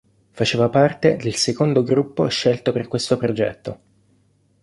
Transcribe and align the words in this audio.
Faceva 0.31 0.67
parte 0.69 1.15
del 1.17 1.35
secondo 1.35 1.83
gruppo 1.83 2.27
scelto 2.27 2.71
per 2.71 2.87
questo 2.87 3.17
progetto. 3.17 3.79